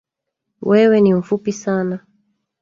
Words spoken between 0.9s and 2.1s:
ni mfupi sana